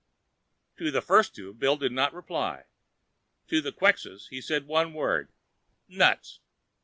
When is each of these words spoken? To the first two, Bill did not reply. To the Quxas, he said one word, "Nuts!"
To 0.77 0.89
the 0.89 1.03
first 1.03 1.35
two, 1.35 1.53
Bill 1.53 1.77
did 1.77 1.91
not 1.91 2.11
reply. 2.11 2.65
To 3.49 3.61
the 3.61 3.71
Quxas, 3.71 4.29
he 4.29 4.41
said 4.41 4.65
one 4.65 4.93
word, 4.95 5.31
"Nuts!" 5.87 6.39